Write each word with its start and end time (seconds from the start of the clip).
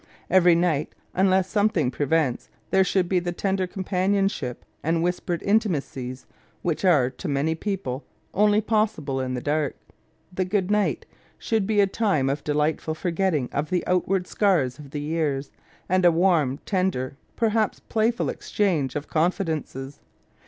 Every 0.31 0.55
night, 0.55 0.95
unless 1.13 1.47
something 1.47 1.91
prevents, 1.91 2.49
there 2.71 2.83
should 2.83 3.07
be 3.07 3.19
the 3.19 3.31
tender 3.31 3.67
companionship 3.67 4.65
and 4.81 5.03
whispered 5.03 5.43
intimacies 5.43 6.25
which 6.63 6.83
are, 6.83 7.11
to 7.11 7.27
many 7.27 7.53
people, 7.53 8.03
only 8.33 8.61
possible 8.61 9.19
in 9.21 9.35
the 9.35 9.41
dark. 9.43 9.75
The 10.33 10.45
«good 10.53 10.71
night» 10.71 11.05
should 11.37 11.67
be 11.67 11.81
a 11.81 11.85
time 11.85 12.31
of 12.31 12.43
delightflil 12.43 12.97
forgetting 12.97 13.47
of 13.51 13.69
the 13.69 13.85
outward 13.85 14.25
scars 14.25 14.79
of 14.79 14.89
the 14.89 15.01
years, 15.01 15.51
and 15.87 16.03
a 16.03 16.11
warm, 16.11 16.57
tender, 16.65 17.15
perhaps 17.35 17.79
playful 17.81 18.29
exchange 18.29 18.95
of 18.95 19.07
con 19.07 19.29
fidences. 19.31 19.99